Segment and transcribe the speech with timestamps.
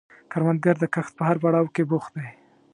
[0.31, 2.29] کروندګر د کښت په هر پړاو کې بوخت دی